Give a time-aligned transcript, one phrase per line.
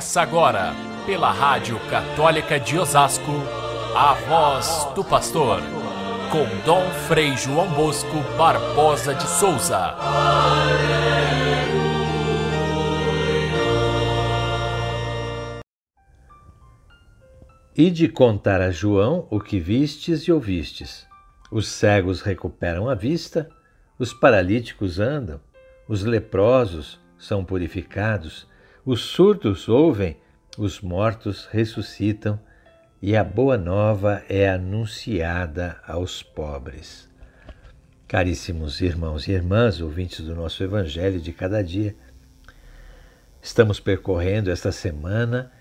[0.00, 0.72] Começa agora,
[1.04, 3.32] pela Rádio Católica de Osasco,
[3.94, 5.60] a voz do pastor,
[6.32, 9.94] com Dom Frei João Bosco Barbosa de Souza.
[17.76, 21.06] E de contar a João o que vistes e ouvistes.
[21.52, 23.50] Os cegos recuperam a vista,
[23.98, 25.38] os paralíticos andam,
[25.86, 28.48] os leprosos são purificados,
[28.90, 30.16] os surdos ouvem,
[30.58, 32.40] os mortos ressuscitam
[33.00, 37.08] e a boa nova é anunciada aos pobres.
[38.08, 41.94] Caríssimos irmãos e irmãs, ouvintes do nosso Evangelho de cada dia,
[43.40, 45.52] estamos percorrendo esta semana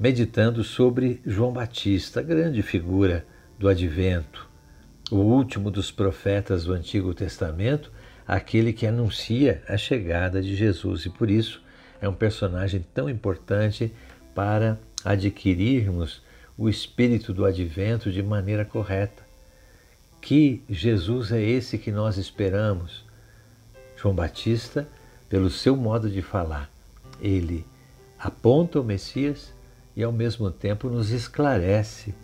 [0.00, 3.26] meditando sobre João Batista, grande figura
[3.58, 4.48] do advento,
[5.10, 7.92] o último dos profetas do Antigo Testamento,
[8.26, 11.60] aquele que anuncia a chegada de Jesus e por isso
[12.02, 13.94] é um personagem tão importante
[14.34, 16.20] para adquirirmos
[16.58, 19.22] o espírito do advento de maneira correta.
[20.20, 23.04] Que Jesus é esse que nós esperamos?
[23.96, 24.86] João Batista,
[25.28, 26.68] pelo seu modo de falar,
[27.20, 27.64] ele
[28.18, 29.52] aponta o Messias
[29.96, 32.14] e ao mesmo tempo nos esclarece.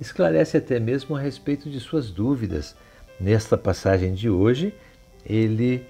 [0.00, 2.76] Esclarece até mesmo a respeito de suas dúvidas.
[3.18, 4.72] Nesta passagem de hoje,
[5.26, 5.84] ele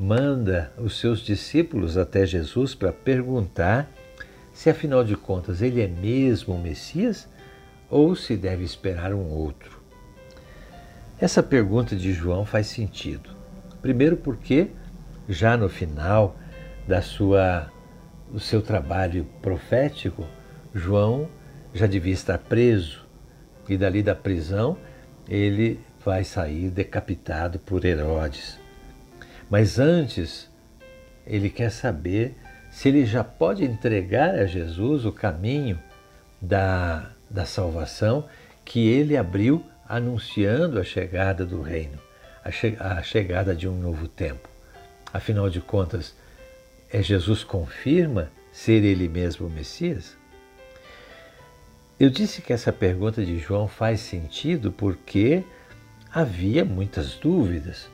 [0.00, 3.86] manda os seus discípulos até Jesus para perguntar
[4.50, 7.28] se afinal de contas ele é mesmo o Messias
[7.90, 9.78] ou se deve esperar um outro.
[11.20, 13.28] Essa pergunta de João faz sentido.
[13.82, 14.68] Primeiro porque
[15.28, 16.34] já no final
[16.88, 17.70] da sua
[18.32, 20.24] do seu trabalho profético,
[20.74, 21.28] João
[21.74, 23.06] já devia estar preso
[23.68, 24.78] e dali da prisão
[25.28, 28.58] ele vai sair decapitado por Herodes.
[29.50, 30.48] Mas antes,
[31.26, 32.36] ele quer saber
[32.70, 35.76] se ele já pode entregar a Jesus o caminho
[36.40, 38.28] da, da salvação
[38.64, 41.98] que ele abriu anunciando a chegada do reino,
[42.44, 44.48] a, che a chegada de um novo tempo.
[45.12, 46.14] Afinal de contas,
[46.88, 50.16] é Jesus confirma ser ele mesmo o Messias?
[51.98, 55.42] Eu disse que essa pergunta de João faz sentido porque
[56.12, 57.88] havia muitas dúvidas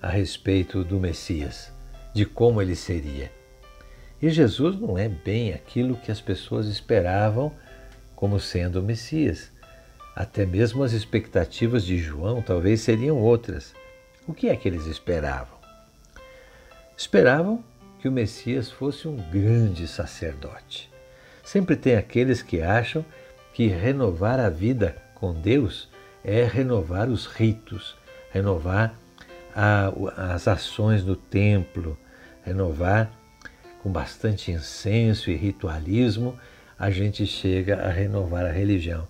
[0.00, 1.72] a respeito do Messias,
[2.14, 3.30] de como ele seria.
[4.20, 7.52] E Jesus não é bem aquilo que as pessoas esperavam
[8.16, 9.50] como sendo o Messias.
[10.14, 13.74] Até mesmo as expectativas de João talvez seriam outras.
[14.26, 15.56] O que é que eles esperavam?
[16.96, 17.62] Esperavam
[18.00, 20.90] que o Messias fosse um grande sacerdote.
[21.44, 23.04] Sempre tem aqueles que acham
[23.54, 25.88] que renovar a vida com Deus
[26.24, 27.96] é renovar os ritos,
[28.30, 28.94] renovar
[30.16, 31.98] as ações do templo,
[32.44, 33.10] renovar
[33.82, 36.38] com bastante incenso e ritualismo,
[36.78, 39.08] a gente chega a renovar a religião.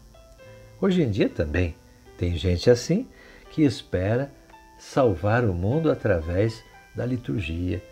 [0.81, 1.75] Hoje em dia também
[2.17, 3.07] tem gente assim
[3.51, 4.33] que espera
[4.79, 6.63] salvar o mundo através
[6.95, 7.83] da liturgia,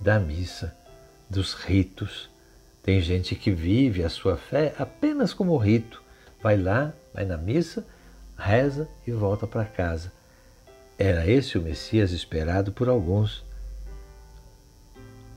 [0.00, 0.74] da missa,
[1.28, 2.30] dos ritos.
[2.82, 6.02] Tem gente que vive a sua fé apenas como rito.
[6.42, 7.84] Vai lá, vai na missa,
[8.38, 10.12] reza e volta para casa.
[10.98, 13.44] Era esse o Messias esperado por alguns.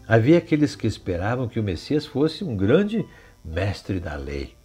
[0.07, 3.05] Havia aqueles que esperavam que o Messias fosse um grande
[3.43, 4.55] mestre da lei.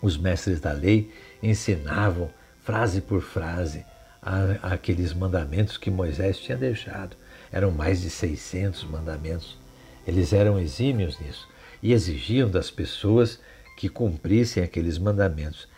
[0.00, 1.10] Os mestres da lei
[1.42, 2.30] ensinavam,
[2.62, 3.84] frase por frase,
[4.22, 7.16] a, aqueles mandamentos que Moisés tinha deixado.
[7.52, 9.58] Eram mais de 600 mandamentos.
[10.06, 11.46] Eles eram exímios nisso
[11.82, 13.38] e exigiam das pessoas
[13.76, 15.68] que cumprissem aqueles mandamentos.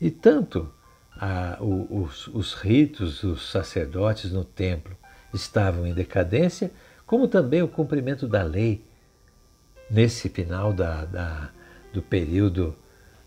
[0.00, 0.72] E tanto
[1.20, 4.96] a, os, os ritos dos sacerdotes no templo
[5.34, 6.70] estavam em decadência,
[7.06, 8.82] como também o cumprimento da lei
[9.90, 11.50] nesse final da, da,
[11.92, 12.74] do período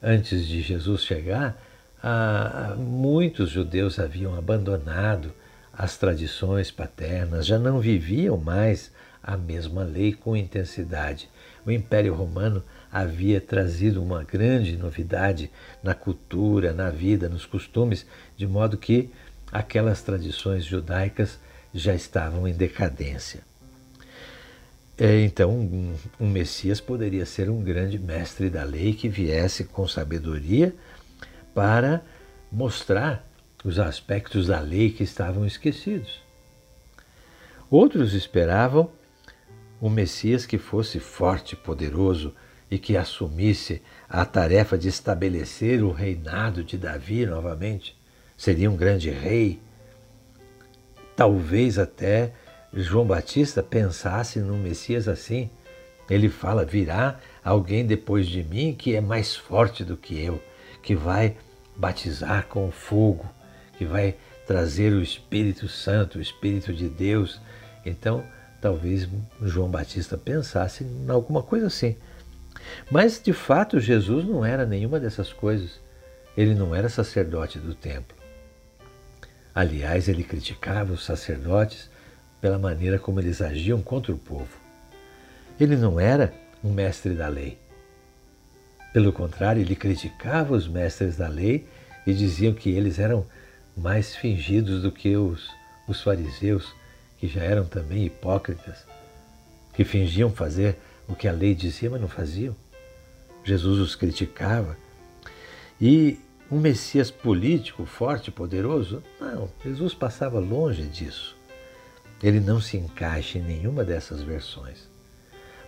[0.01, 1.61] antes de Jesus chegar,
[2.01, 5.31] a, muitos judeus haviam abandonado
[5.71, 11.29] as tradições paternas, já não viviam mais a mesma lei com intensidade.
[11.65, 12.63] O Império Romano
[12.93, 15.49] havia trazido uma grande novidade
[15.81, 18.05] na cultura, na vida, nos costumes,
[18.37, 19.09] de modo que
[19.51, 21.39] aquelas tradições judaicas
[21.73, 23.41] já estavam em decadência.
[24.95, 25.49] É, então,
[26.19, 30.75] um, Messias poderia ser um grande mestre da lei que viesse com sabedoria
[31.51, 31.99] para
[32.51, 33.27] mostrar
[33.65, 36.21] os aspectos da lei que estavam esquecidos.
[37.71, 38.91] Outros esperavam
[39.81, 42.35] um Messias que fosse forte, poderoso,
[42.69, 47.95] e que assumisse a tarefa de estabelecer o reinado de Davi novamente,
[48.37, 49.59] seria um grande rei.
[51.15, 52.33] Talvez até
[52.73, 55.49] João Batista pensasse num Messias assim,
[56.09, 60.41] Ele fala: virá alguém depois de mim que é mais forte do que eu,
[60.81, 61.37] que vai
[61.75, 63.25] batizar com fogo,
[63.77, 67.39] que vai trazer o Espírito Santo, o Espírito de Deus.
[67.85, 68.23] Então,
[68.61, 69.07] talvez
[69.41, 71.95] João Batista pensasse em alguma coisa assim.
[72.89, 75.79] Mas, de fato, Jesus não era nenhuma dessas coisas.
[76.35, 78.15] Ele não era sacerdote do templo.
[79.53, 81.89] Aliás, ele criticava os sacerdotes
[82.41, 84.57] pela maneira como eles agiam contra o povo.
[85.59, 86.33] Ele não era
[86.63, 87.57] um mestre da lei.
[88.91, 91.67] Pelo contrário, ele criticava os mestres da lei
[92.05, 93.25] e diziam que eles eram
[93.75, 95.49] mais fingidos do que os,
[95.87, 96.73] os fariseus,
[97.17, 98.85] que já eram também hipócritas,
[99.73, 100.77] que fingiam fazer
[101.07, 102.55] o que a lei dizia, mas não faziam.
[103.43, 104.77] Jesus os criticava.
[105.79, 106.19] E
[106.49, 109.03] um Messias político, forte, poderoso?
[109.19, 111.35] Não, Jesus passava longe disso.
[112.21, 114.87] Ele não se encaixa em nenhuma dessas versões.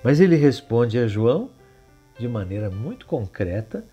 [0.04, 1.50] Mas ele responde a João
[2.18, 3.84] de maneira muito concreta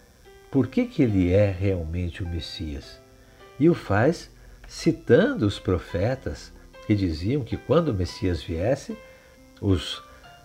[0.51, 3.01] por que, que ele é realmente o Messias.
[3.59, 4.31] E o faz
[4.69, 6.53] citando os profetas
[6.87, 8.97] que diziam que quando o Messias viesse,
[9.61, 10.03] os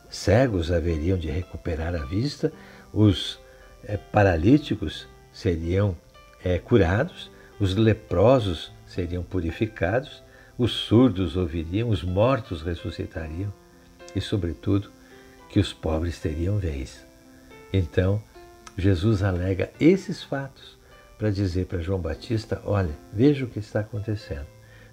[0.10, 2.52] cegos haveriam de recuperar a vista,
[2.94, 3.40] os
[3.84, 5.96] é, paralíticos seriam
[6.44, 10.24] é, curados, os leprosos seriam purificados,
[10.58, 13.54] os surdos ouviriam, os mortos ressuscitariam
[14.16, 14.90] e, sobretudo,
[15.50, 17.06] que os pobres teriam vez.
[17.72, 18.22] Então,
[18.78, 20.78] Jesus alega esses fatos
[21.18, 24.46] para dizer para João Batista: olha, veja o que está acontecendo.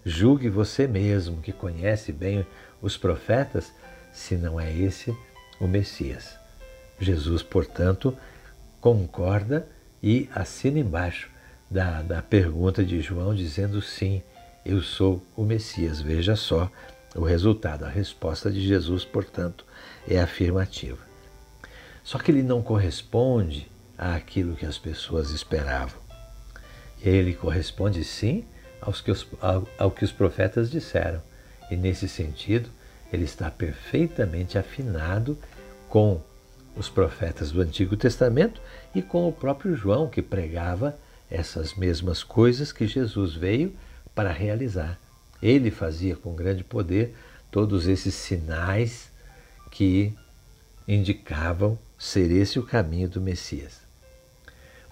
[0.04, 2.46] Julgue você mesmo, que conhece bem
[2.82, 3.72] os profetas,
[4.14, 5.14] se não é esse
[5.60, 6.36] o Messias.
[6.98, 8.16] Jesus, portanto,
[8.80, 9.66] concorda
[10.02, 11.28] e assina embaixo
[11.70, 14.22] da, da pergunta de João, dizendo sim,
[14.64, 16.00] eu sou o Messias.
[16.00, 16.70] Veja só
[17.14, 17.84] o resultado.
[17.84, 19.66] A resposta de Jesus, portanto,
[20.08, 20.98] é afirmativa.
[22.02, 23.68] Só que ele não corresponde
[23.98, 25.98] àquilo que as pessoas esperavam.
[27.02, 28.44] Ele corresponde sim
[28.80, 31.20] aos que os, ao, ao que os profetas disseram.
[31.70, 32.70] E nesse sentido,
[33.12, 35.38] ele está perfeitamente afinado
[35.88, 36.20] com
[36.76, 38.60] os profetas do Antigo Testamento
[38.94, 40.96] e com o próprio João, que pregava
[41.30, 43.74] essas mesmas coisas que Jesus veio
[44.14, 44.98] para realizar.
[45.42, 47.14] Ele fazia com grande poder
[47.50, 49.10] todos esses sinais
[49.70, 50.12] que
[50.86, 53.80] indicavam ser esse o caminho do Messias.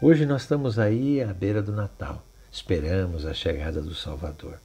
[0.01, 4.59] Hoje nós estamos aí à beira do Natal, esperamos a chegada do Salvador.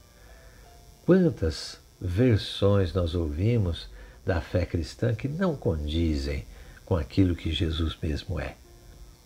[1.05, 3.89] Quantas versões nós ouvimos
[4.25, 6.45] da fé cristã que não condizem
[6.85, 8.55] com aquilo que Jesus mesmo é?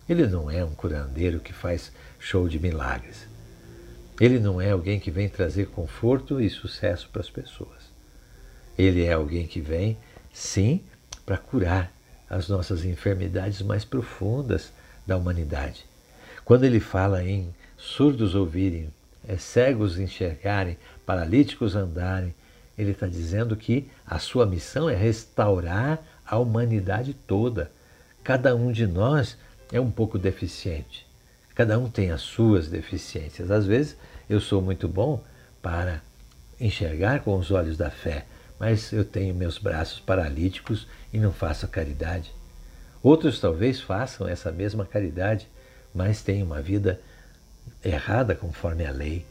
[0.08, 3.26] Ele não é um curandeiro que faz show de milagres.
[4.20, 7.90] Ele não é alguém que vem trazer conforto e sucesso para as pessoas.
[8.76, 9.96] Ele é alguém que vem,
[10.32, 10.82] sim,
[11.24, 11.92] para curar
[12.28, 14.72] as nossas enfermidades mais profundas
[15.06, 15.84] da humanidade.
[16.44, 18.92] Quando ele fala em surdos ouvirem,
[19.26, 20.76] é, cegos enxergarem,
[21.06, 22.34] paralíticos andarem,
[22.76, 27.70] ele está dizendo que a sua missão é restaurar a humanidade toda.
[28.24, 29.36] Cada um de nós
[29.70, 31.06] é um pouco deficiente.
[31.54, 33.50] Cada um tem as suas deficiências.
[33.50, 33.96] Às vezes
[34.28, 35.22] eu sou muito bom
[35.60, 36.00] para
[36.58, 38.24] enxergar com os olhos da fé,
[38.58, 42.32] mas eu tenho meus braços paralíticos e não faço a caridade.
[43.02, 45.48] Outros talvez façam essa mesma caridade,
[45.94, 47.00] mas têm uma vida
[47.84, 49.26] errada conforme a lei.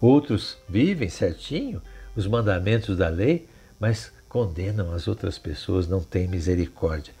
[0.00, 1.80] Outros vivem certinho
[2.14, 7.12] os mandamentos da lei, mas condenam as outras pessoas, não têm misericórdia.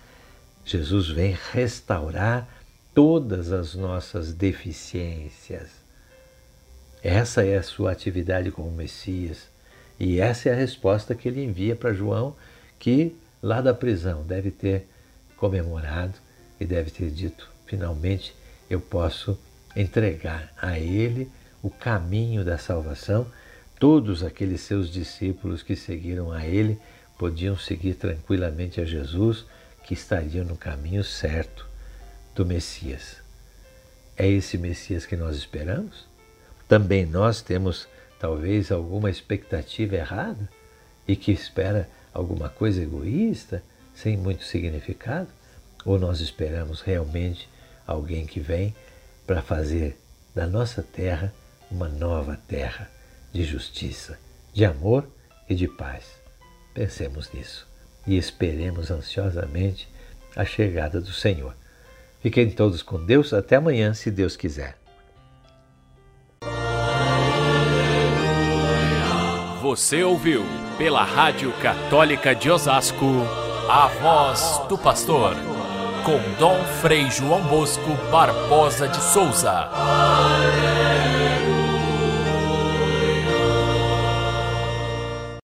[0.64, 2.48] Jesus vem restaurar
[2.94, 5.70] todas as nossas deficiências.
[7.02, 9.48] Essa é a sua atividade como Messias.
[9.98, 12.36] E essa é a resposta que ele envia para João,
[12.78, 14.86] que lá da prisão deve ter
[15.36, 16.14] comemorado
[16.60, 18.34] e deve ter dito: finalmente
[18.70, 19.38] eu posso
[19.74, 21.30] entregar a ele
[21.62, 23.26] o caminho da salvação.
[23.82, 26.78] Todos aqueles seus discípulos que seguiram a ele
[27.18, 29.44] podiam seguir tranquilamente a Jesus,
[29.82, 31.66] que estaria no caminho certo
[32.32, 33.16] do Messias.
[34.16, 36.06] É esse Messias que nós esperamos?
[36.68, 37.88] Também nós temos
[38.20, 40.48] talvez alguma expectativa errada
[41.08, 43.64] e que espera alguma coisa egoísta,
[43.96, 45.26] sem muito significado?
[45.84, 47.48] Ou nós esperamos realmente
[47.84, 48.76] alguém que vem
[49.26, 49.98] para fazer
[50.32, 51.34] da nossa terra
[51.68, 52.88] uma nova terra
[53.32, 54.18] de justiça,
[54.52, 55.08] de amor
[55.48, 56.04] e de paz?
[56.74, 57.66] Pensemos nisso
[58.06, 59.88] e esperemos ansiosamente
[60.36, 61.54] a chegada do Senhor.
[62.20, 63.32] Fiquem todos com Deus.
[63.32, 64.76] Até amanhã, se Deus quiser.
[69.60, 70.44] Você ouviu
[70.76, 73.06] pela Rádio Católica de Osasco
[73.68, 75.34] A voz do pastor,
[76.04, 79.70] com Dom Frei João Bosco Barbosa de Souza.